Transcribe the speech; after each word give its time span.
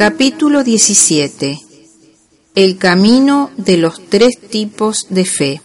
Capítulo 0.00 0.64
17 0.64 1.60
El 2.54 2.78
camino 2.78 3.50
de 3.58 3.76
los 3.76 4.00
tres 4.08 4.40
tipos 4.40 5.06
de 5.10 5.26
fe. 5.26 5.60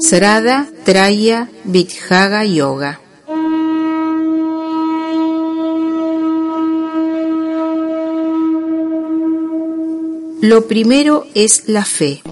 Srada, 0.00 0.66
Traya, 0.86 1.50
Vidhaga 1.64 2.46
Yoga. 2.46 3.02
Lo 10.40 10.66
primero 10.66 11.26
es 11.34 11.68
la 11.68 11.84
fe, 11.84 12.22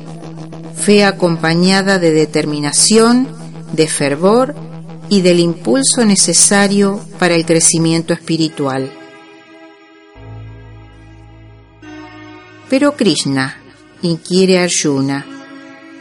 fe 0.75 1.05
acompañada 1.05 1.99
de 1.99 2.13
determinación, 2.13 3.29
de 3.75 3.89
fervor 3.89 4.72
y 5.13 5.21
del 5.21 5.41
impulso 5.41 6.07
necesario 6.07 6.99
para 7.19 7.35
el 7.35 7.45
crecimiento 7.45 8.15
espiritual. 8.15 8.91
Pero 12.71 12.97
Krishna, 12.97 13.59
inquiere 14.01 14.59
Arjuna, 14.59 15.27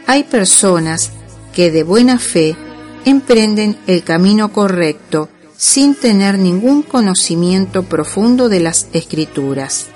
hay 0.06 0.24
personas 0.24 1.12
que 1.54 1.70
de 1.70 1.82
buena 1.82 2.18
fe 2.18 2.56
emprenden 3.04 3.76
el 3.86 4.02
camino 4.02 4.50
correcto 4.50 5.28
sin 5.58 5.94
tener 5.94 6.38
ningún 6.38 6.80
conocimiento 6.80 7.82
profundo 7.82 8.48
de 8.48 8.60
las 8.60 8.88
escrituras. 8.94 9.88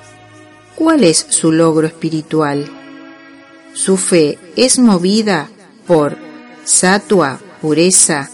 ¿Cuál 0.74 1.05
es 1.05 1.24
su 1.30 1.52
logro 1.52 1.87
espiritual? 1.87 2.71
Su 3.73 3.96
fe 3.96 4.38
es 4.57 4.79
movida 4.79 5.49
por 5.87 6.18
satua, 6.65 7.40
pureza, 7.62 8.29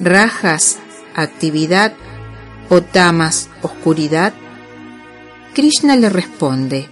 rajas, 0.00 0.78
actividad 1.14 1.94
o 2.68 2.82
tamas, 2.82 3.48
oscuridad. 3.62 4.32
Krishna 5.54 5.96
le 5.96 6.08
responde, 6.08 6.88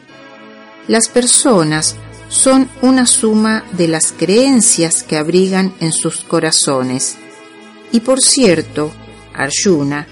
las 0.87 1.09
personas 1.09 1.97
son 2.29 2.69
una 2.83 3.07
suma 3.07 3.65
de 3.73 3.89
las 3.89 4.13
creencias 4.13 5.03
que 5.03 5.17
abrigan 5.17 5.75
en 5.81 5.93
sus 5.93 6.21
corazones. 6.21 7.17
Y 7.93 8.01
por 8.01 8.21
cierto, 8.21 8.93
Arjuna, 9.35 10.07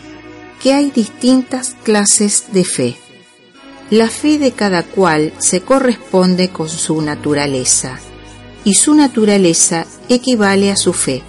que 0.62 0.72
hay 0.72 0.90
distintas 0.90 1.76
clases 1.82 2.52
de 2.52 2.64
fe. 2.64 2.96
La 3.90 4.08
fe 4.08 4.38
de 4.38 4.52
cada 4.52 4.82
cual 4.82 5.32
se 5.38 5.60
corresponde 5.60 6.48
con 6.48 6.68
su 6.68 7.00
naturaleza 7.02 7.98
y 8.64 8.74
su 8.74 8.94
naturaleza 8.94 9.86
equivale 10.08 10.70
a 10.72 10.76
su 10.76 10.92
fe. 10.92 11.22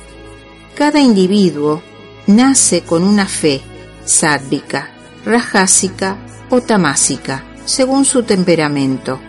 Cada 0.77 0.99
individuo 0.99 1.81
nace 2.27 2.81
con 2.81 3.03
una 3.03 3.25
fe 3.25 3.61
sádvica, 4.05 4.89
rajásica 5.25 6.17
o 6.49 6.61
tamásica, 6.61 7.43
según 7.65 8.05
su 8.05 8.23
temperamento. 8.23 9.19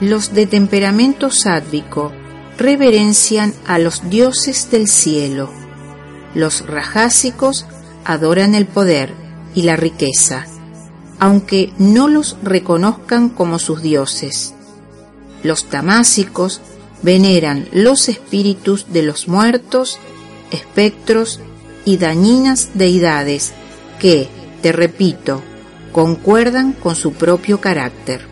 Los 0.00 0.32
de 0.34 0.46
temperamento 0.46 1.30
sádvico 1.30 2.12
reverencian 2.58 3.54
a 3.66 3.78
los 3.78 4.08
dioses 4.08 4.70
del 4.70 4.88
cielo. 4.88 5.50
Los 6.34 6.66
rajásicos 6.66 7.66
adoran 8.04 8.54
el 8.54 8.66
poder 8.66 9.12
y 9.54 9.62
la 9.62 9.76
riqueza 9.76 10.46
aunque 11.22 11.72
no 11.78 12.08
los 12.08 12.36
reconozcan 12.42 13.28
como 13.28 13.60
sus 13.60 13.80
dioses. 13.80 14.54
Los 15.44 15.66
tamásicos 15.66 16.60
veneran 17.02 17.68
los 17.70 18.08
espíritus 18.08 18.92
de 18.92 19.04
los 19.04 19.28
muertos, 19.28 20.00
espectros 20.52 21.40
y 21.84 21.96
dañinas 21.96 22.70
deidades 22.74 23.52
que, 23.98 24.28
te 24.62 24.72
repito, 24.72 25.42
concuerdan 25.92 26.72
con 26.72 26.94
su 26.94 27.12
propio 27.12 27.60
carácter. 27.60 28.26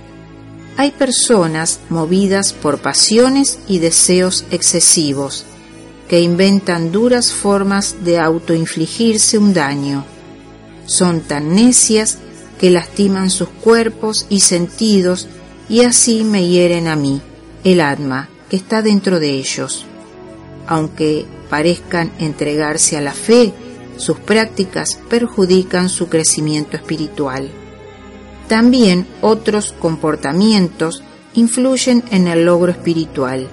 Hay 0.77 0.93
personas 0.93 1.81
movidas 1.89 2.53
por 2.53 2.79
pasiones 2.79 3.59
y 3.69 3.79
deseos 3.79 4.45
excesivos, 4.51 5.45
que 6.09 6.21
inventan 6.21 6.91
duras 6.91 7.33
formas 7.33 7.97
de 8.05 8.19
autoinfligirse 8.19 9.39
un 9.39 9.53
daño. 9.53 10.05
Son 10.87 11.21
tan 11.21 11.55
necias 11.55 12.19
que 12.59 12.71
lastiman 12.71 13.31
sus 13.31 13.49
cuerpos 13.49 14.27
y 14.29 14.41
sentidos 14.41 15.29
y 15.69 15.83
así 15.83 16.25
me 16.25 16.49
hieren 16.49 16.89
a 16.89 16.97
mí, 16.97 17.21
el 17.63 17.81
alma 17.81 18.29
que 18.49 18.57
está 18.57 18.83
dentro 18.83 19.21
de 19.21 19.31
ellos. 19.31 19.85
Aunque 20.67 21.27
parezcan 21.51 22.13
entregarse 22.19 22.97
a 22.97 23.01
la 23.01 23.13
fe, 23.13 23.53
sus 23.97 24.19
prácticas 24.19 24.99
perjudican 25.11 25.89
su 25.89 26.09
crecimiento 26.09 26.77
espiritual. 26.77 27.51
También 28.49 29.07
otros 29.21 29.75
comportamientos 29.79 31.03
influyen 31.35 32.03
en 32.11 32.29
el 32.29 32.47
logro 32.47 32.73
espiritual. 32.73 33.49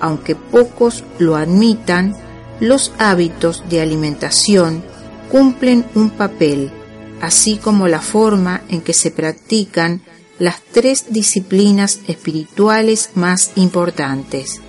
Aunque 0.00 0.34
pocos 0.34 1.04
lo 1.18 1.36
admitan, 1.36 2.16
los 2.60 2.92
hábitos 2.98 3.62
de 3.68 3.80
alimentación 3.80 4.82
cumplen 5.30 5.84
un 5.94 6.10
papel 6.10 6.72
así 7.20 7.56
como 7.56 7.88
la 7.88 8.00
forma 8.00 8.62
en 8.68 8.80
que 8.80 8.92
se 8.92 9.10
practican 9.10 10.02
las 10.38 10.62
tres 10.62 11.06
disciplinas 11.10 12.00
espirituales 12.06 13.10
más 13.14 13.52
importantes, 13.56 14.60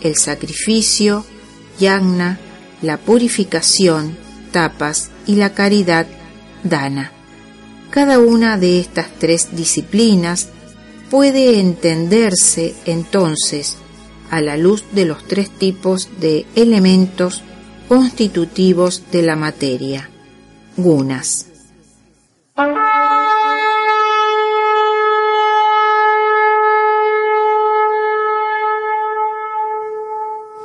el 0.00 0.16
sacrificio, 0.16 1.24
yagna, 1.78 2.38
la 2.82 2.96
purificación, 2.96 4.16
tapas 4.52 5.10
y 5.26 5.36
la 5.36 5.54
caridad, 5.54 6.06
dana. 6.62 7.12
Cada 7.90 8.18
una 8.18 8.58
de 8.58 8.80
estas 8.80 9.08
tres 9.18 9.56
disciplinas 9.56 10.48
puede 11.10 11.60
entenderse 11.60 12.74
entonces 12.86 13.76
a 14.30 14.40
la 14.40 14.56
luz 14.56 14.84
de 14.92 15.04
los 15.04 15.26
tres 15.28 15.50
tipos 15.50 16.08
de 16.20 16.46
elementos 16.56 17.42
constitutivos 17.88 19.02
de 19.12 19.22
la 19.22 19.36
materia, 19.36 20.10
gunas. 20.76 21.46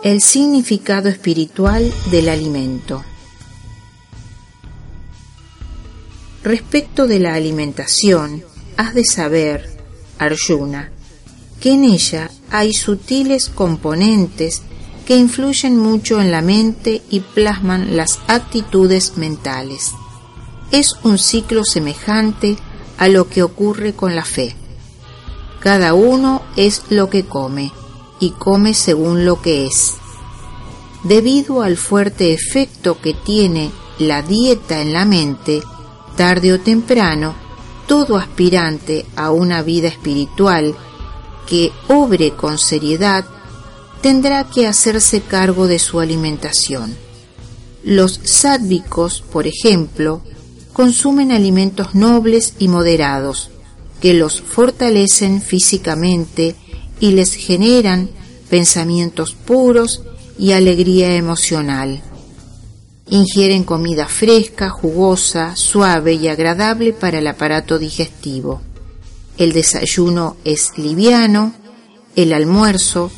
El 0.03 0.21
significado 0.21 1.09
espiritual 1.09 1.93
del 2.11 2.29
alimento. 2.29 3.03
Respecto 6.43 7.07
de 7.07 7.19
la 7.19 7.33
alimentación, 7.33 8.43
has 8.77 8.93
de 8.93 9.03
saber, 9.03 9.69
Arjuna, 10.17 10.91
que 11.59 11.73
en 11.73 11.83
ella 11.83 12.31
hay 12.49 12.73
sutiles 12.73 13.49
componentes 13.49 14.61
que 15.05 15.17
influyen 15.17 15.77
mucho 15.77 16.21
en 16.21 16.31
la 16.31 16.41
mente 16.41 17.01
y 17.09 17.19
plasman 17.19 17.97
las 17.97 18.19
actitudes 18.27 19.17
mentales 19.17 19.91
es 20.71 20.95
un 21.03 21.17
ciclo 21.17 21.63
semejante 21.63 22.57
a 22.97 23.07
lo 23.07 23.27
que 23.27 23.43
ocurre 23.43 23.93
con 23.93 24.15
la 24.15 24.25
fe. 24.25 24.55
Cada 25.59 25.93
uno 25.93 26.43
es 26.55 26.83
lo 26.89 27.09
que 27.09 27.25
come 27.25 27.71
y 28.19 28.31
come 28.31 28.73
según 28.73 29.25
lo 29.25 29.41
que 29.41 29.65
es. 29.67 29.95
Debido 31.03 31.61
al 31.61 31.77
fuerte 31.77 32.33
efecto 32.33 32.99
que 32.99 33.13
tiene 33.13 33.71
la 33.99 34.21
dieta 34.21 34.81
en 34.81 34.93
la 34.93 35.05
mente, 35.05 35.61
tarde 36.15 36.53
o 36.53 36.59
temprano, 36.59 37.33
todo 37.87 38.17
aspirante 38.17 39.05
a 39.15 39.31
una 39.31 39.61
vida 39.63 39.87
espiritual 39.87 40.75
que 41.47 41.71
obre 41.87 42.31
con 42.31 42.57
seriedad 42.57 43.25
tendrá 44.01 44.43
que 44.43 44.67
hacerse 44.67 45.21
cargo 45.21 45.67
de 45.67 45.79
su 45.79 45.99
alimentación. 45.99 46.95
Los 47.83 48.19
sádvicos, 48.23 49.21
por 49.21 49.47
ejemplo, 49.47 50.21
consumen 50.73 51.31
alimentos 51.31 51.95
nobles 51.95 52.53
y 52.59 52.67
moderados, 52.67 53.49
que 53.99 54.13
los 54.13 54.41
fortalecen 54.41 55.41
físicamente 55.41 56.55
y 56.99 57.11
les 57.11 57.33
generan 57.33 58.09
pensamientos 58.49 59.33
puros 59.33 60.03
y 60.37 60.53
alegría 60.53 61.15
emocional. 61.15 62.01
Ingieren 63.09 63.63
comida 63.63 64.07
fresca, 64.07 64.69
jugosa, 64.69 65.55
suave 65.55 66.13
y 66.13 66.27
agradable 66.27 66.93
para 66.93 67.19
el 67.19 67.27
aparato 67.27 67.79
digestivo. 67.79 68.61
El 69.37 69.53
desayuno 69.53 70.37
es 70.43 70.73
liviano, 70.77 71.53
el 72.15 72.33
almuerzo, 72.33 73.11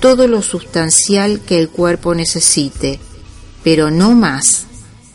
todo 0.00 0.28
lo 0.28 0.42
sustancial 0.42 1.40
que 1.40 1.58
el 1.58 1.68
cuerpo 1.68 2.14
necesite, 2.14 3.00
pero 3.62 3.90
no 3.90 4.14
más. 4.14 4.66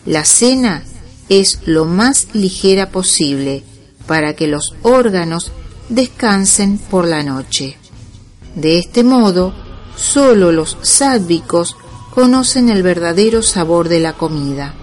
La 0.06 0.26
cena 0.26 0.84
es 1.30 1.60
lo 1.66 1.86
más 1.86 2.28
ligera 2.34 2.90
posible 2.90 3.64
para 4.08 4.34
que 4.34 4.48
los 4.48 4.74
órganos 4.82 5.52
descansen 5.90 6.78
por 6.78 7.08
la 7.08 7.24
noche. 7.24 7.78
De 8.60 8.78
este 8.78 9.06
modo, 9.06 9.54
sólo 9.96 10.52
los 10.52 10.78
sádvicos 10.82 11.78
conocen 12.14 12.68
el 12.68 12.84
verdadero 12.84 13.42
sabor 13.42 13.88
de 13.88 14.02
la 14.02 14.12
comida. 14.18 14.74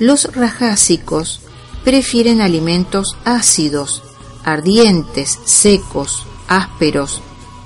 Los 0.00 0.34
rajásicos 0.34 1.40
prefieren 1.84 2.40
alimentos 2.40 3.16
ácidos, 3.24 4.02
ardientes, 4.42 5.38
secos, 5.44 6.26
ásperos, 6.48 7.22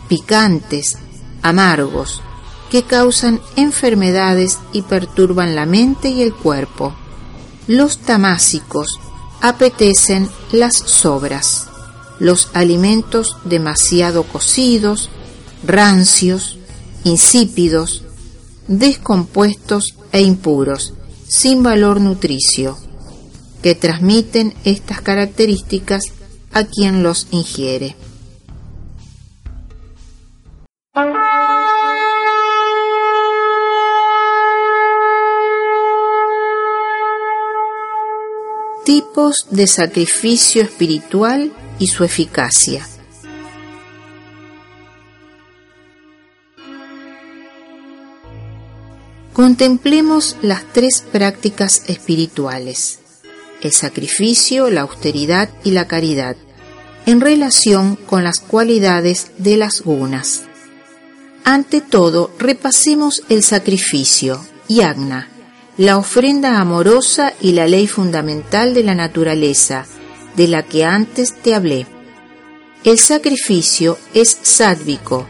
picantes, 0.09 0.99
amargos, 1.41 2.21
que 2.71 2.83
causan 2.83 3.41
enfermedades 3.57 4.59
y 4.75 4.83
perturban 4.83 5.57
la 5.57 5.65
mente 5.65 6.11
y 6.11 6.21
el 6.21 6.35
cuerpo. 6.35 6.93
Los 7.67 7.97
tamásicos 7.97 9.01
apetecen 9.41 10.29
las 10.53 10.75
sobras, 10.77 11.69
los 12.19 12.51
alimentos 12.53 13.39
demasiado 13.45 14.25
cocidos, 14.25 15.09
rancios, 15.65 16.59
insípidos, 17.05 18.03
descompuestos 18.69 19.95
e 20.13 20.21
impuros, 20.23 20.95
sin 21.27 21.63
valor 21.63 22.01
nutricio, 22.01 22.77
que 23.63 23.75
transmiten 23.75 24.55
estas 24.65 25.01
características 25.01 26.05
a 26.53 26.65
quien 26.65 27.03
los 27.03 27.27
ingiere. 27.31 27.97
Tipos 38.85 39.47
de 39.51 39.67
sacrificio 39.67 40.63
espiritual 40.63 41.53
y 41.79 41.87
su 41.87 42.03
eficacia. 42.03 42.87
Contemplemos 49.41 50.37
las 50.43 50.71
tres 50.71 51.03
prácticas 51.11 51.85
espirituales, 51.87 52.99
el 53.63 53.73
sacrificio, 53.73 54.69
la 54.69 54.83
austeridad 54.83 55.49
y 55.65 55.71
la 55.71 55.89
caridad, 55.89 56.37
en 57.07 57.23
relación 57.23 57.97
con 57.97 58.23
las 58.23 58.39
cualidades 58.39 59.31
de 59.39 59.57
las 59.57 59.81
gunas. 59.81 60.43
Ante 61.43 61.81
todo, 61.81 62.31
repasemos 62.39 63.23
el 63.31 63.43
sacrificio, 63.43 64.45
yagna, 64.69 65.31
la 65.79 65.97
ofrenda 65.97 66.61
amorosa 66.61 67.33
y 67.41 67.53
la 67.53 67.67
ley 67.67 67.87
fundamental 67.87 68.75
de 68.75 68.83
la 68.83 68.95
naturaleza, 68.95 69.87
de 70.37 70.49
la 70.49 70.65
que 70.65 70.85
antes 70.85 71.33
te 71.33 71.55
hablé. 71.55 71.87
El 72.85 72.99
sacrificio 72.99 73.97
es 74.13 74.37
sádvico, 74.43 75.27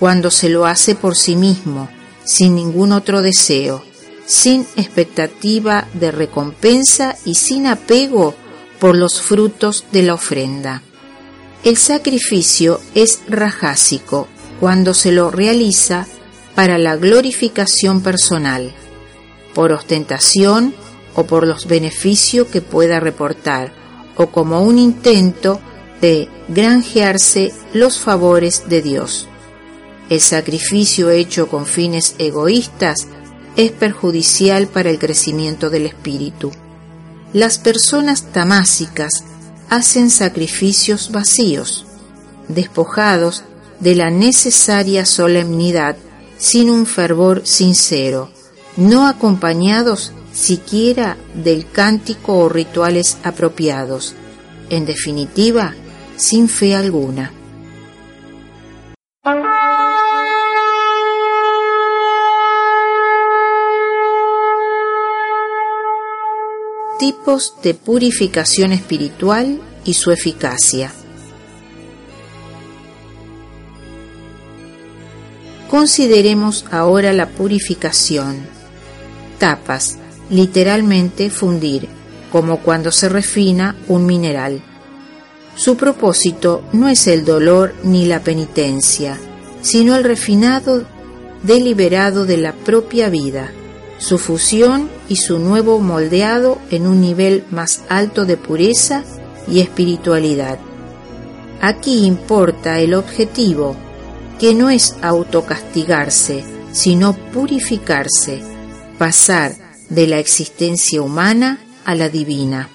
cuando 0.00 0.30
se 0.30 0.48
lo 0.48 0.64
hace 0.64 0.94
por 0.94 1.16
sí 1.16 1.36
mismo, 1.36 1.90
sin 2.24 2.54
ningún 2.54 2.92
otro 2.92 3.22
deseo, 3.22 3.84
sin 4.26 4.62
expectativa 4.76 5.86
de 5.94 6.10
recompensa 6.10 7.16
y 7.24 7.34
sin 7.34 7.66
apego 7.66 8.34
por 8.78 8.96
los 8.96 9.20
frutos 9.20 9.84
de 9.92 10.02
la 10.02 10.14
ofrenda. 10.14 10.82
El 11.64 11.76
sacrificio 11.76 12.80
es 12.94 13.20
rajásico 13.28 14.28
cuando 14.60 14.94
se 14.94 15.12
lo 15.12 15.30
realiza 15.30 16.06
para 16.54 16.78
la 16.78 16.96
glorificación 16.96 18.02
personal 18.02 18.74
por 19.54 19.72
ostentación 19.72 20.74
o 21.14 21.24
por 21.24 21.46
los 21.46 21.66
beneficios 21.66 22.48
que 22.48 22.60
pueda 22.60 23.00
reportar, 23.00 23.72
o 24.16 24.28
como 24.28 24.62
un 24.62 24.78
intento 24.78 25.60
de 26.00 26.28
granjearse 26.48 27.52
los 27.72 27.98
favores 27.98 28.68
de 28.68 28.82
Dios. 28.82 29.28
El 30.12 30.20
sacrificio 30.20 31.08
hecho 31.08 31.48
con 31.48 31.64
fines 31.64 32.16
egoístas 32.18 33.06
es 33.56 33.72
perjudicial 33.72 34.66
para 34.66 34.90
el 34.90 34.98
crecimiento 34.98 35.70
del 35.70 35.86
espíritu. 35.86 36.52
Las 37.32 37.56
personas 37.56 38.24
tamásicas 38.30 39.24
hacen 39.70 40.10
sacrificios 40.10 41.12
vacíos, 41.12 41.86
despojados 42.48 43.44
de 43.80 43.94
la 43.94 44.10
necesaria 44.10 45.06
solemnidad, 45.06 45.96
sin 46.36 46.68
un 46.68 46.84
fervor 46.84 47.40
sincero, 47.46 48.30
no 48.76 49.06
acompañados 49.06 50.12
siquiera 50.34 51.16
del 51.32 51.70
cántico 51.70 52.34
o 52.36 52.50
rituales 52.50 53.16
apropiados, 53.24 54.14
en 54.68 54.84
definitiva, 54.84 55.74
sin 56.18 56.50
fe 56.50 56.74
alguna. 56.74 57.32
Tipos 67.02 67.54
de 67.64 67.74
purificación 67.74 68.70
espiritual 68.70 69.60
y 69.84 69.94
su 69.94 70.12
eficacia. 70.12 70.92
Consideremos 75.68 76.64
ahora 76.70 77.12
la 77.12 77.30
purificación 77.30 78.46
tapas, 79.40 79.98
literalmente 80.30 81.28
fundir, 81.28 81.88
como 82.30 82.60
cuando 82.60 82.92
se 82.92 83.08
refina 83.08 83.74
un 83.88 84.06
mineral. 84.06 84.62
Su 85.56 85.76
propósito 85.76 86.62
no 86.72 86.88
es 86.88 87.08
el 87.08 87.24
dolor 87.24 87.74
ni 87.82 88.06
la 88.06 88.20
penitencia, 88.20 89.18
sino 89.60 89.96
el 89.96 90.04
refinado 90.04 90.84
deliberado 91.42 92.26
de 92.26 92.36
la 92.36 92.52
propia 92.52 93.08
vida, 93.08 93.50
su 93.98 94.18
fusión 94.18 94.88
y 95.12 95.16
su 95.16 95.38
nuevo 95.38 95.78
moldeado 95.78 96.58
en 96.70 96.86
un 96.86 97.02
nivel 97.02 97.44
más 97.50 97.82
alto 97.90 98.24
de 98.24 98.38
pureza 98.38 99.04
y 99.46 99.60
espiritualidad. 99.60 100.58
Aquí 101.60 102.06
importa 102.06 102.80
el 102.80 102.94
objetivo, 102.94 103.76
que 104.40 104.54
no 104.54 104.70
es 104.70 104.96
autocastigarse, 105.02 106.44
sino 106.72 107.12
purificarse, 107.12 108.40
pasar 108.96 109.54
de 109.90 110.06
la 110.06 110.18
existencia 110.18 111.02
humana 111.02 111.58
a 111.84 111.94
la 111.94 112.08
divina. 112.08 112.70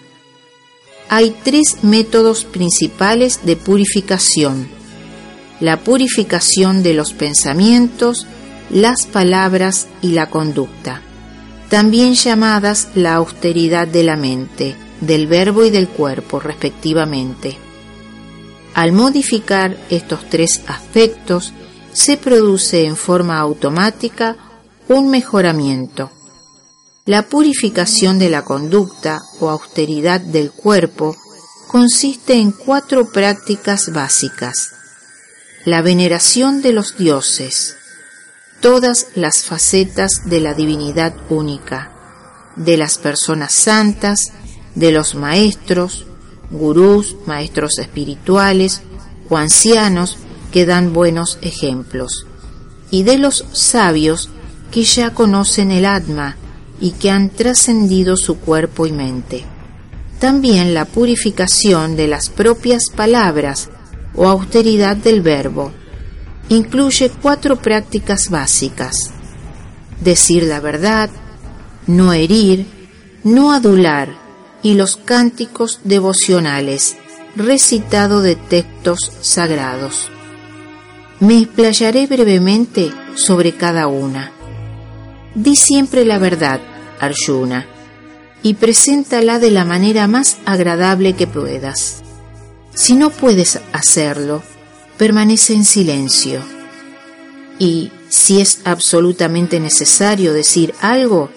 Hay 1.10 1.36
tres 1.44 1.78
métodos 1.82 2.46
principales 2.46 3.40
de 3.46 3.56
purificación. 3.56 4.70
La 5.60 5.80
purificación 5.80 6.84
de 6.84 6.94
los 6.94 7.14
pensamientos, 7.14 8.28
las 8.70 9.08
palabras 9.08 9.88
y 10.04 10.10
la 10.10 10.30
conducta, 10.30 11.02
también 11.70 12.14
llamadas 12.14 12.90
la 12.96 13.16
austeridad 13.16 13.88
de 13.88 14.04
la 14.04 14.16
mente, 14.16 14.76
del 15.02 15.28
verbo 15.28 15.66
y 15.66 15.70
del 15.70 15.88
cuerpo 15.90 16.40
respectivamente. 16.40 17.58
Al 18.74 18.92
modificar 18.92 19.78
estos 19.90 20.30
tres 20.30 20.62
aspectos, 20.68 21.54
se 21.94 22.16
produce 22.18 22.86
en 22.86 22.96
forma 22.96 23.40
automática 23.40 24.36
un 24.88 25.10
mejoramiento. 25.10 26.12
La 27.06 27.24
purificación 27.24 28.20
de 28.20 28.30
la 28.30 28.44
conducta 28.44 29.22
o 29.40 29.50
austeridad 29.50 30.22
del 30.22 30.52
cuerpo 30.52 31.18
consiste 31.68 32.34
en 32.34 32.52
cuatro 32.52 33.12
prácticas 33.12 33.92
básicas. 33.92 34.74
La 35.66 35.82
veneración 35.82 36.62
de 36.62 36.74
los 36.74 36.98
dioses, 36.98 37.77
todas 38.62 39.08
las 39.16 39.44
facetas 39.44 40.24
de 40.26 40.40
la 40.40 40.54
divinidad 40.54 41.14
única, 41.30 41.92
de 42.56 42.78
las 42.78 42.98
personas 42.98 43.54
santas, 43.54 44.32
de 44.76 44.92
los 44.92 45.16
maestros, 45.16 46.06
gurús, 46.50 47.16
maestros 47.26 47.78
espirituales 47.78 48.82
o 49.30 49.38
ancianos 49.38 50.18
que 50.52 50.66
dan 50.66 50.94
buenos 50.94 51.38
ejemplos, 51.42 52.26
y 52.90 53.04
de 53.04 53.18
los 53.18 53.46
sabios 53.52 54.30
que 54.72 54.84
ya 54.84 55.14
conocen 55.14 55.72
el 55.72 55.86
Atma 55.86 56.36
y 56.80 56.92
que 56.92 57.12
han 57.12 57.30
trascendido 57.30 58.18
su 58.18 58.40
cuerpo 58.40 58.86
y 58.86 58.92
mente. 58.92 59.46
También 60.20 60.74
la 60.74 60.86
purificación 60.86 61.96
de 61.96 62.08
las 62.08 62.30
propias 62.30 62.90
palabras 62.96 63.70
o 64.16 64.28
austeridad 64.28 64.98
del 64.98 65.22
verbo 65.22 65.72
incluye 66.50 67.10
cuatro 67.22 67.58
prácticas 67.58 68.30
básicas. 68.30 69.12
Decir 70.02 70.44
la 70.44 70.60
verdad, 70.60 71.10
no 71.88 72.14
herir, 72.14 72.66
no 73.24 73.52
adular 73.52 74.10
y 74.64 74.76
los 74.76 74.98
cánticos 74.98 75.80
devocionales, 75.84 76.98
recitado 77.36 78.22
de 78.22 78.36
textos 78.36 79.12
sagrados. 79.22 80.10
Me 81.20 81.40
explayaré 81.40 82.08
brevemente 82.08 82.92
sobre 83.16 83.54
cada 83.54 83.88
una. 83.88 84.32
Di 85.36 85.56
siempre 85.56 86.06
la 86.06 86.20
verdad, 86.20 86.60
Arjuna, 87.00 87.66
y 88.44 88.56
preséntala 88.56 89.40
de 89.40 89.52
la 89.52 89.66
manera 89.66 90.08
más 90.08 90.38
agradable 90.46 91.14
que 91.14 91.28
puedas. 91.28 92.04
Si 92.74 92.94
no 92.94 93.10
puedes 93.10 93.60
hacerlo, 93.74 94.44
permanece 94.98 95.54
en 95.54 95.66
silencio 95.66 96.42
y 97.60 97.92
Si 98.10 98.40
es 98.40 98.62
absolutamente 98.64 99.60
necesario 99.60 100.32
decir 100.32 100.74
algo, 100.80 101.30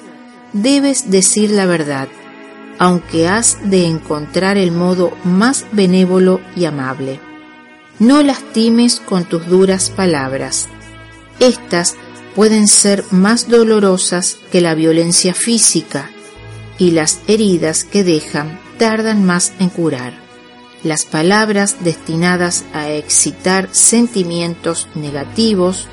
debes 0.52 1.10
decir 1.10 1.50
la 1.50 1.66
verdad, 1.66 2.06
aunque 2.78 3.26
has 3.26 3.58
de 3.68 3.86
encontrar 3.86 4.56
el 4.56 4.70
modo 4.70 5.12
más 5.24 5.66
benévolo 5.72 6.40
y 6.54 6.66
amable. 6.66 7.18
No 7.98 8.22
lastimes 8.22 9.00
con 9.00 9.24
tus 9.24 9.46
duras 9.48 9.90
palabras. 9.90 10.68
Estas 11.40 11.96
pueden 12.36 12.68
ser 12.68 13.04
más 13.10 13.48
dolorosas 13.48 14.38
que 14.52 14.60
la 14.60 14.74
violencia 14.74 15.34
física 15.34 16.08
y 16.78 16.92
las 16.92 17.18
heridas 17.26 17.82
que 17.82 18.04
dejan 18.04 18.60
tardan 18.78 19.24
más 19.24 19.52
en 19.58 19.70
curar. 19.70 20.29
Las 20.82 21.04
palabras 21.04 21.76
destinadas 21.80 22.64
a 22.72 22.88
excitar 22.90 23.68
sentimientos 23.72 24.88
negativos 24.94 25.88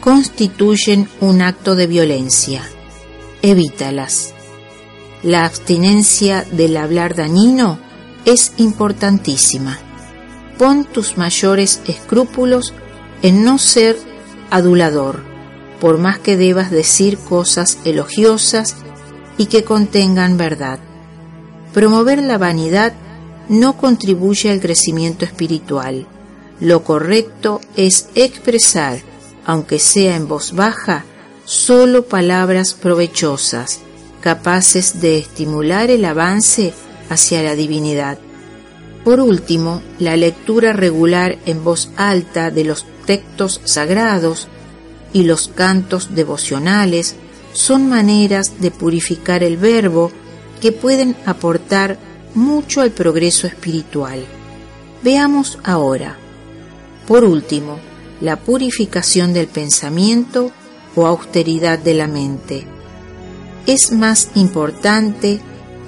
constituyen 0.00 1.10
un 1.20 1.42
acto 1.42 1.74
de 1.74 1.86
violencia. 1.86 2.62
Evítalas. 3.42 4.32
La 5.22 5.44
abstinencia 5.44 6.46
del 6.52 6.78
hablar 6.78 7.14
dañino 7.14 7.78
es 8.24 8.54
importantísima. 8.56 9.78
Pon 10.56 10.86
tus 10.86 11.18
mayores 11.18 11.82
escrúpulos 11.86 12.72
en 13.20 13.44
no 13.44 13.58
ser 13.58 13.98
adulador, 14.50 15.22
por 15.80 15.98
más 15.98 16.18
que 16.18 16.38
debas 16.38 16.70
decir 16.70 17.18
cosas 17.18 17.76
elogiosas 17.84 18.76
y 19.36 19.46
que 19.46 19.64
contengan 19.64 20.38
verdad. 20.38 20.78
Promover 21.74 22.22
la 22.22 22.38
vanidad 22.38 22.94
no 23.50 23.76
contribuye 23.76 24.48
al 24.48 24.60
crecimiento 24.60 25.24
espiritual. 25.24 26.06
Lo 26.60 26.84
correcto 26.84 27.60
es 27.76 28.08
expresar, 28.14 29.00
aunque 29.44 29.80
sea 29.80 30.14
en 30.14 30.28
voz 30.28 30.52
baja, 30.52 31.04
solo 31.44 32.04
palabras 32.04 32.74
provechosas, 32.74 33.80
capaces 34.20 35.00
de 35.00 35.18
estimular 35.18 35.90
el 35.90 36.04
avance 36.04 36.72
hacia 37.08 37.42
la 37.42 37.56
divinidad. 37.56 38.18
Por 39.02 39.18
último, 39.18 39.82
la 39.98 40.14
lectura 40.14 40.72
regular 40.72 41.36
en 41.44 41.64
voz 41.64 41.90
alta 41.96 42.52
de 42.52 42.62
los 42.62 42.86
textos 43.04 43.60
sagrados 43.64 44.46
y 45.12 45.24
los 45.24 45.48
cantos 45.48 46.14
devocionales 46.14 47.16
son 47.52 47.88
maneras 47.88 48.60
de 48.60 48.70
purificar 48.70 49.42
el 49.42 49.56
verbo 49.56 50.12
que 50.60 50.70
pueden 50.70 51.16
aportar 51.26 51.98
mucho 52.34 52.80
al 52.80 52.90
progreso 52.90 53.46
espiritual. 53.46 54.24
Veamos 55.02 55.58
ahora, 55.64 56.16
por 57.06 57.24
último, 57.24 57.78
la 58.20 58.36
purificación 58.36 59.32
del 59.32 59.48
pensamiento 59.48 60.52
o 60.94 61.06
austeridad 61.06 61.78
de 61.78 61.94
la 61.94 62.06
mente. 62.06 62.66
Es 63.66 63.92
más 63.92 64.30
importante 64.34 65.40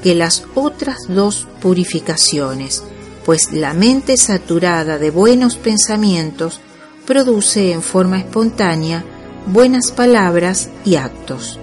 que 0.02 0.14
las 0.14 0.44
otras 0.54 0.96
dos 1.08 1.46
purificaciones, 1.60 2.82
pues 3.24 3.52
la 3.52 3.74
mente 3.74 4.16
saturada 4.16 4.98
de 4.98 5.10
buenos 5.10 5.56
pensamientos 5.56 6.60
produce 7.06 7.72
en 7.72 7.82
forma 7.82 8.18
espontánea 8.18 9.04
buenas 9.46 9.90
palabras 9.90 10.70
y 10.84 10.96
actos. 10.96 11.58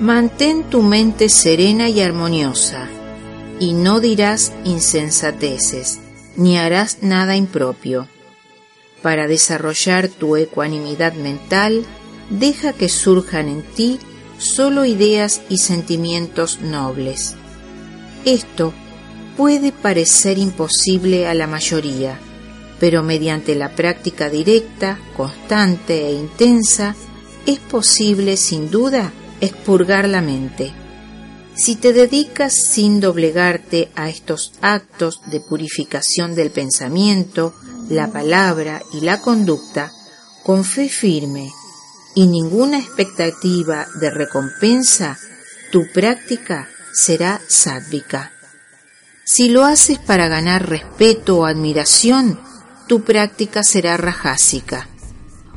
Mantén 0.00 0.64
tu 0.64 0.82
mente 0.82 1.28
serena 1.28 1.88
y 1.88 2.00
armoniosa, 2.00 2.88
y 3.62 3.74
no 3.74 4.00
dirás 4.00 4.52
insensateces, 4.64 6.00
ni 6.34 6.58
harás 6.58 6.98
nada 7.00 7.36
impropio. 7.36 8.08
Para 9.02 9.28
desarrollar 9.28 10.08
tu 10.08 10.34
ecuanimidad 10.34 11.12
mental, 11.12 11.84
deja 12.28 12.72
que 12.72 12.88
surjan 12.88 13.48
en 13.48 13.62
ti 13.62 14.00
solo 14.36 14.84
ideas 14.84 15.42
y 15.48 15.58
sentimientos 15.58 16.60
nobles. 16.60 17.36
Esto 18.24 18.72
puede 19.36 19.70
parecer 19.70 20.38
imposible 20.38 21.28
a 21.28 21.34
la 21.34 21.46
mayoría, 21.46 22.18
pero 22.80 23.04
mediante 23.04 23.54
la 23.54 23.76
práctica 23.76 24.28
directa, 24.28 24.98
constante 25.16 26.08
e 26.08 26.14
intensa, 26.14 26.96
es 27.46 27.60
posible 27.60 28.36
sin 28.36 28.72
duda 28.72 29.12
expurgar 29.40 30.08
la 30.08 30.20
mente. 30.20 30.81
Si 31.54 31.76
te 31.76 31.92
dedicas 31.92 32.54
sin 32.54 33.00
doblegarte 33.00 33.90
a 33.94 34.08
estos 34.08 34.52
actos 34.62 35.20
de 35.26 35.40
purificación 35.40 36.34
del 36.34 36.50
pensamiento, 36.50 37.54
la 37.90 38.10
palabra 38.10 38.82
y 38.92 39.00
la 39.00 39.20
conducta, 39.20 39.92
con 40.42 40.64
fe 40.64 40.88
firme 40.88 41.50
y 42.14 42.26
ninguna 42.26 42.78
expectativa 42.78 43.86
de 44.00 44.10
recompensa, 44.10 45.18
tu 45.70 45.82
práctica 45.92 46.68
será 46.92 47.40
sádvica. 47.48 48.32
Si 49.24 49.48
lo 49.48 49.64
haces 49.64 49.98
para 49.98 50.28
ganar 50.28 50.68
respeto 50.68 51.38
o 51.38 51.44
admiración, 51.44 52.40
tu 52.88 53.02
práctica 53.02 53.62
será 53.62 53.96
rajásica. 53.96 54.88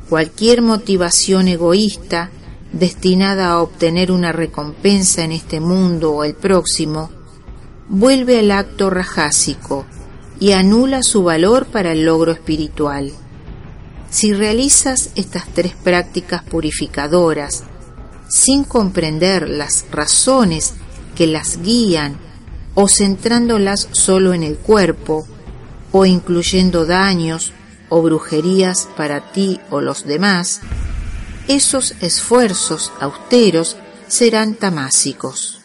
Cualquier 0.08 0.62
motivación 0.62 1.48
egoísta 1.48 2.30
destinada 2.72 3.48
a 3.48 3.62
obtener 3.62 4.10
una 4.12 4.32
recompensa 4.32 5.24
en 5.24 5.32
este 5.32 5.60
mundo 5.60 6.12
o 6.12 6.24
el 6.24 6.34
próximo, 6.34 7.10
vuelve 7.88 8.38
al 8.38 8.50
acto 8.50 8.90
rajásico 8.90 9.86
y 10.38 10.52
anula 10.52 11.02
su 11.02 11.22
valor 11.22 11.66
para 11.66 11.92
el 11.92 12.04
logro 12.04 12.32
espiritual. 12.32 13.12
Si 14.10 14.32
realizas 14.32 15.10
estas 15.14 15.46
tres 15.48 15.74
prácticas 15.74 16.42
purificadoras 16.42 17.64
sin 18.28 18.64
comprender 18.64 19.48
las 19.48 19.86
razones 19.90 20.74
que 21.16 21.26
las 21.26 21.62
guían 21.62 22.16
o 22.74 22.88
centrándolas 22.88 23.88
solo 23.92 24.34
en 24.34 24.42
el 24.42 24.56
cuerpo, 24.56 25.26
o 25.92 26.04
incluyendo 26.04 26.84
daños 26.84 27.52
o 27.88 28.02
brujerías 28.02 28.88
para 28.96 29.32
ti 29.32 29.60
o 29.70 29.80
los 29.80 30.04
demás, 30.04 30.60
esos 31.48 31.94
esfuerzos 32.00 32.92
austeros 33.00 33.76
serán 34.08 34.54
tamásicos. 34.54 35.60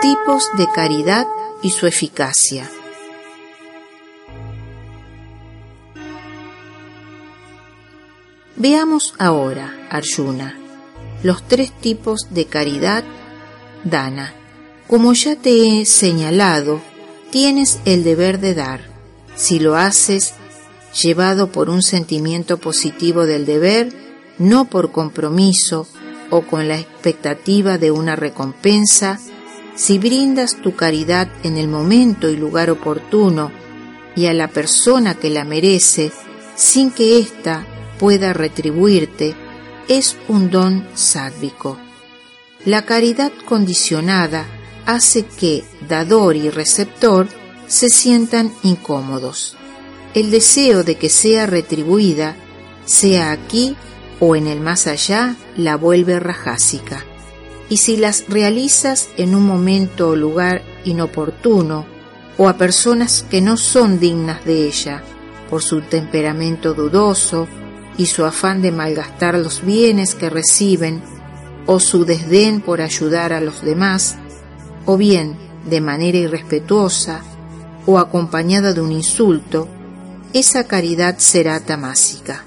Tipos 0.00 0.50
de 0.56 0.66
caridad 0.74 1.26
y 1.62 1.70
su 1.70 1.86
eficacia. 1.86 2.70
Veamos 8.56 9.14
ahora, 9.18 9.88
Arjuna, 9.90 10.58
los 11.22 11.46
tres 11.46 11.72
tipos 11.72 12.26
de 12.30 12.46
caridad 12.46 13.04
dana. 13.84 14.39
Como 14.90 15.12
ya 15.12 15.36
te 15.36 15.52
he 15.52 15.86
señalado, 15.86 16.80
tienes 17.30 17.78
el 17.84 18.02
deber 18.02 18.40
de 18.40 18.54
dar. 18.56 18.80
Si 19.36 19.60
lo 19.60 19.76
haces 19.76 20.34
llevado 21.00 21.52
por 21.52 21.70
un 21.70 21.80
sentimiento 21.80 22.58
positivo 22.58 23.24
del 23.24 23.46
deber, 23.46 23.92
no 24.38 24.64
por 24.64 24.90
compromiso 24.90 25.86
o 26.30 26.42
con 26.42 26.66
la 26.66 26.76
expectativa 26.76 27.78
de 27.78 27.92
una 27.92 28.16
recompensa, 28.16 29.20
si 29.76 29.98
brindas 29.98 30.60
tu 30.60 30.74
caridad 30.74 31.28
en 31.44 31.56
el 31.56 31.68
momento 31.68 32.28
y 32.28 32.36
lugar 32.36 32.68
oportuno 32.68 33.52
y 34.16 34.26
a 34.26 34.32
la 34.32 34.48
persona 34.48 35.14
que 35.14 35.30
la 35.30 35.44
merece, 35.44 36.10
sin 36.56 36.90
que 36.90 37.20
ésta 37.20 37.64
pueda 38.00 38.32
retribuirte 38.32 39.36
es 39.86 40.16
un 40.26 40.50
don 40.50 40.84
sádvico. 40.94 41.78
La 42.64 42.84
caridad 42.84 43.30
condicionada 43.46 44.48
hace 44.94 45.24
que 45.24 45.64
dador 45.88 46.36
y 46.36 46.50
receptor 46.50 47.28
se 47.66 47.88
sientan 47.88 48.52
incómodos. 48.62 49.56
El 50.14 50.30
deseo 50.30 50.82
de 50.82 50.96
que 50.96 51.08
sea 51.08 51.46
retribuida, 51.46 52.36
sea 52.84 53.30
aquí 53.30 53.76
o 54.18 54.36
en 54.36 54.46
el 54.46 54.60
más 54.60 54.86
allá, 54.86 55.36
la 55.56 55.76
vuelve 55.76 56.18
rajásica. 56.20 57.04
Y 57.68 57.78
si 57.78 57.96
las 57.96 58.24
realizas 58.28 59.08
en 59.16 59.34
un 59.34 59.44
momento 59.44 60.10
o 60.10 60.16
lugar 60.16 60.62
inoportuno, 60.84 61.86
o 62.36 62.48
a 62.48 62.56
personas 62.56 63.24
que 63.30 63.40
no 63.40 63.56
son 63.56 64.00
dignas 64.00 64.44
de 64.44 64.66
ella, 64.66 65.02
por 65.48 65.62
su 65.62 65.82
temperamento 65.82 66.74
dudoso, 66.74 67.46
y 67.96 68.06
su 68.06 68.24
afán 68.24 68.62
de 68.62 68.72
malgastar 68.72 69.38
los 69.38 69.64
bienes 69.64 70.14
que 70.14 70.30
reciben, 70.30 71.02
o 71.66 71.80
su 71.80 72.04
desdén 72.04 72.60
por 72.60 72.80
ayudar 72.80 73.32
a 73.32 73.40
los 73.40 73.62
demás, 73.62 74.16
o 74.86 74.96
bien 74.96 75.36
de 75.68 75.80
manera 75.80 76.18
irrespetuosa 76.18 77.22
o 77.86 77.98
acompañada 77.98 78.72
de 78.72 78.80
un 78.80 78.92
insulto, 78.92 79.68
esa 80.32 80.64
caridad 80.64 81.18
será 81.18 81.60
tamásica. 81.60 82.44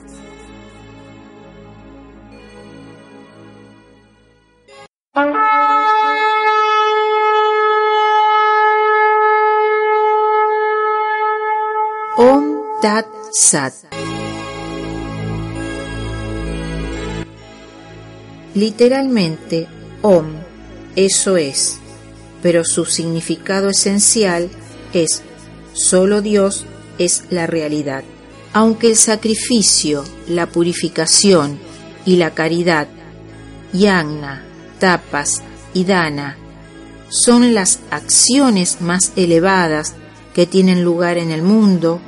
Om 12.15 12.79
Tat 12.81 13.07
Sat. 13.31 13.73
Literalmente, 18.55 19.67
Om, 20.03 20.27
eso 20.95 21.37
es 21.37 21.82
pero 22.43 22.65
su 22.65 22.85
significado 22.85 23.69
esencial 23.69 24.49
es 24.93 25.23
solo 25.71 26.21
Dios 26.21 26.65
es 26.99 27.23
la 27.29 27.47
realidad. 27.47 28.03
Aunque 28.51 28.87
el 28.87 28.97
sacrificio, 28.97 30.03
la 30.27 30.45
purificación 30.45 31.57
y 32.05 32.17
la 32.17 32.35
caridad, 32.35 32.87
yagna, 33.71 34.43
tapas 34.77 35.41
y 35.73 35.85
dana, 35.85 36.37
son 37.09 37.53
las 37.53 37.79
acciones 37.89 38.81
más 38.81 39.13
elevadas 39.15 39.93
que 40.35 40.45
tienen 40.45 40.83
lugar 40.83 41.17
en 41.17 41.31
el 41.31 41.43
mundo, 41.43 42.01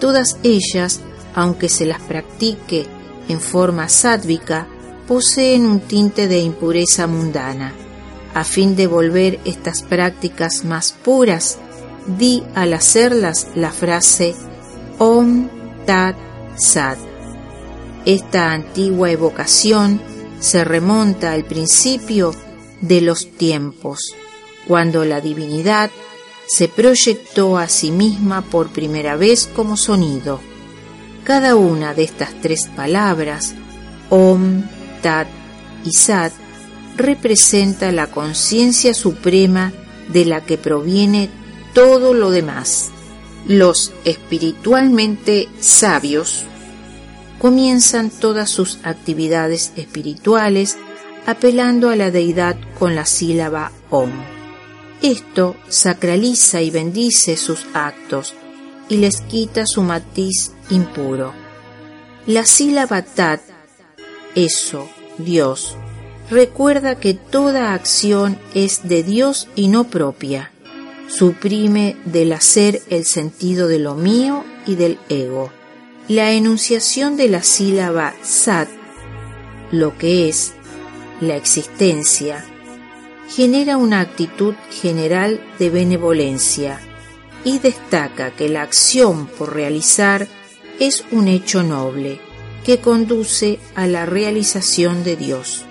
todas 0.00 0.36
ellas, 0.42 1.00
aunque 1.34 1.68
se 1.68 1.86
las 1.86 2.00
practique 2.00 2.86
en 3.28 3.40
forma 3.40 3.88
sádvica, 3.88 4.66
poseen 5.06 5.64
un 5.64 5.80
tinte 5.80 6.26
de 6.26 6.40
impureza 6.40 7.06
mundana. 7.06 7.85
A 8.36 8.44
fin 8.44 8.76
de 8.76 8.86
volver 8.86 9.40
estas 9.46 9.82
prácticas 9.82 10.62
más 10.62 10.92
puras, 10.92 11.56
di 12.18 12.42
al 12.54 12.74
hacerlas 12.74 13.46
la 13.54 13.72
frase 13.72 14.34
Om 14.98 15.48
Tat 15.86 16.16
Sat. 16.54 16.98
Esta 18.04 18.52
antigua 18.52 19.10
evocación 19.10 20.02
se 20.38 20.64
remonta 20.64 21.32
al 21.32 21.44
principio 21.44 22.34
de 22.82 23.00
los 23.00 23.26
tiempos, 23.38 24.14
cuando 24.68 25.06
la 25.06 25.22
divinidad 25.22 25.90
se 26.46 26.68
proyectó 26.68 27.56
a 27.56 27.68
sí 27.68 27.90
misma 27.90 28.42
por 28.42 28.68
primera 28.68 29.16
vez 29.16 29.48
como 29.56 29.78
sonido. 29.78 30.40
Cada 31.24 31.56
una 31.56 31.94
de 31.94 32.04
estas 32.04 32.38
tres 32.42 32.68
palabras, 32.76 33.54
Om, 34.10 34.62
Tat 35.00 35.26
y 35.86 35.92
Sat, 35.94 36.34
representa 36.96 37.92
la 37.92 38.08
conciencia 38.08 38.94
suprema 38.94 39.72
de 40.08 40.24
la 40.24 40.44
que 40.44 40.58
proviene 40.58 41.28
todo 41.74 42.14
lo 42.14 42.30
demás. 42.30 42.90
Los 43.46 43.92
espiritualmente 44.04 45.48
sabios 45.60 46.44
comienzan 47.38 48.10
todas 48.10 48.50
sus 48.50 48.78
actividades 48.82 49.72
espirituales 49.76 50.78
apelando 51.26 51.90
a 51.90 51.96
la 51.96 52.10
deidad 52.10 52.56
con 52.78 52.94
la 52.94 53.04
sílaba 53.04 53.72
Om. 53.90 54.10
Esto 55.02 55.56
sacraliza 55.68 56.62
y 56.62 56.70
bendice 56.70 57.36
sus 57.36 57.66
actos 57.74 58.34
y 58.88 58.96
les 58.96 59.20
quita 59.20 59.66
su 59.66 59.82
matiz 59.82 60.52
impuro. 60.70 61.32
La 62.26 62.44
sílaba 62.44 63.02
Tat, 63.02 63.40
eso, 64.34 64.88
Dios, 65.18 65.76
recuerda 66.30 66.98
que 66.98 67.14
toda 67.14 67.74
acción 67.74 68.38
es 68.54 68.88
de 68.88 69.02
Dios 69.02 69.48
y 69.54 69.68
no 69.68 69.84
propia. 69.84 70.52
Suprime 71.08 71.96
del 72.04 72.32
hacer 72.32 72.82
el 72.90 73.04
sentido 73.04 73.68
de 73.68 73.78
lo 73.78 73.94
mío 73.94 74.44
y 74.66 74.74
del 74.74 74.98
ego. 75.08 75.52
La 76.08 76.32
enunciación 76.32 77.16
de 77.16 77.28
la 77.28 77.42
sílaba 77.42 78.14
Sat, 78.22 78.68
lo 79.70 79.96
que 79.98 80.28
es, 80.28 80.52
la 81.20 81.36
existencia, 81.36 82.44
genera 83.28 83.76
una 83.76 84.00
actitud 84.00 84.54
general 84.70 85.40
de 85.58 85.70
benevolencia 85.70 86.80
y 87.44 87.58
destaca 87.58 88.30
que 88.30 88.48
la 88.48 88.62
acción 88.62 89.26
por 89.26 89.54
realizar 89.54 90.26
es 90.78 91.04
un 91.10 91.28
hecho 91.28 91.62
noble 91.62 92.20
que 92.64 92.78
conduce 92.78 93.60
a 93.74 93.86
la 93.86 94.06
realización 94.06 95.04
de 95.04 95.16
Dios. 95.16 95.65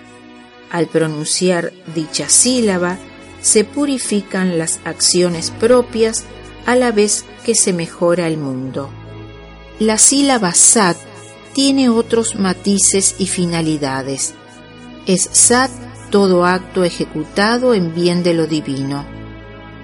Al 0.71 0.87
pronunciar 0.87 1.73
dicha 1.93 2.29
sílaba, 2.29 2.97
se 3.41 3.63
purifican 3.63 4.57
las 4.57 4.79
acciones 4.85 5.51
propias 5.51 6.23
a 6.65 6.75
la 6.75 6.91
vez 6.91 7.25
que 7.45 7.55
se 7.55 7.73
mejora 7.73 8.27
el 8.27 8.37
mundo. 8.37 8.89
La 9.79 9.97
sílaba 9.97 10.53
sat 10.53 10.97
tiene 11.53 11.89
otros 11.89 12.35
matices 12.35 13.15
y 13.19 13.27
finalidades. 13.27 14.33
Es 15.05 15.29
sat 15.31 15.69
todo 16.09 16.45
acto 16.45 16.83
ejecutado 16.83 17.73
en 17.73 17.93
bien 17.93 18.23
de 18.23 18.33
lo 18.33 18.47
divino. 18.47 19.05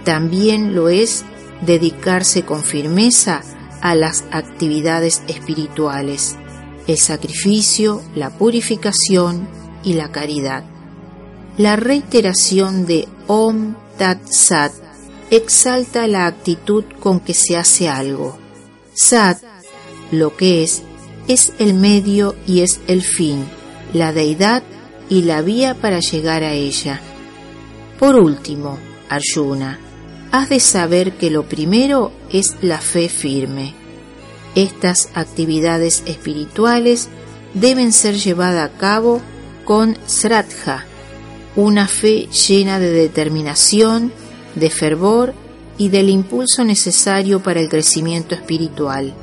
También 0.03 0.73
lo 0.73 0.89
es 0.89 1.23
dedicarse 1.65 2.43
con 2.43 2.63
firmeza 2.63 3.41
a 3.81 3.95
las 3.95 4.23
actividades 4.31 5.23
espirituales, 5.27 6.37
el 6.87 6.97
sacrificio, 6.97 8.01
la 8.15 8.29
purificación 8.29 9.47
y 9.83 9.93
la 9.93 10.11
caridad. 10.11 10.70
La 11.61 11.75
reiteración 11.75 12.87
de 12.87 13.07
Om 13.27 13.75
Tat 13.99 14.25
Sat 14.31 14.71
exalta 15.29 16.07
la 16.07 16.25
actitud 16.25 16.83
con 16.99 17.19
que 17.19 17.35
se 17.35 17.55
hace 17.55 17.87
algo. 17.87 18.35
Sat, 18.95 19.37
lo 20.09 20.35
que 20.35 20.63
es, 20.63 20.81
es 21.27 21.53
el 21.59 21.75
medio 21.75 22.35
y 22.47 22.61
es 22.61 22.79
el 22.87 23.03
fin, 23.03 23.45
la 23.93 24.11
deidad 24.11 24.63
y 25.07 25.21
la 25.21 25.43
vía 25.43 25.75
para 25.75 25.99
llegar 25.99 26.43
a 26.43 26.53
ella. 26.53 26.99
Por 27.99 28.15
último, 28.15 28.79
Arjuna, 29.07 29.77
has 30.31 30.49
de 30.49 30.59
saber 30.59 31.11
que 31.11 31.29
lo 31.29 31.47
primero 31.47 32.11
es 32.31 32.55
la 32.63 32.79
fe 32.79 33.07
firme. 33.07 33.75
Estas 34.55 35.09
actividades 35.13 36.01
espirituales 36.07 37.07
deben 37.53 37.91
ser 37.91 38.15
llevadas 38.15 38.67
a 38.67 38.77
cabo 38.79 39.21
con 39.63 39.95
sraddha, 40.07 40.87
una 41.55 41.87
fe 41.87 42.27
llena 42.27 42.79
de 42.79 42.91
determinación, 42.91 44.11
de 44.55 44.69
fervor 44.69 45.33
y 45.77 45.89
del 45.89 46.09
impulso 46.09 46.63
necesario 46.63 47.41
para 47.41 47.59
el 47.59 47.69
crecimiento 47.69 48.35
espiritual. 48.35 49.13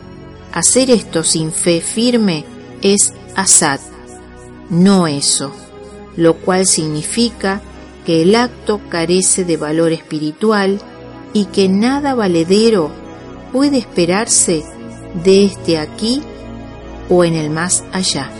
Hacer 0.52 0.90
esto 0.90 1.22
sin 1.24 1.52
fe 1.52 1.80
firme 1.80 2.44
es 2.82 3.12
asat, 3.34 3.80
no 4.70 5.06
eso 5.06 5.52
lo 6.18 6.34
cual 6.34 6.66
significa 6.66 7.62
que 8.04 8.22
el 8.22 8.34
acto 8.34 8.80
carece 8.88 9.44
de 9.44 9.56
valor 9.56 9.92
espiritual 9.92 10.80
y 11.32 11.44
que 11.44 11.68
nada 11.68 12.16
valedero 12.16 12.90
puede 13.52 13.78
esperarse 13.78 14.64
de 15.22 15.44
este 15.44 15.78
aquí 15.78 16.20
o 17.08 17.24
en 17.24 17.34
el 17.34 17.50
más 17.50 17.84
allá. 17.92 18.32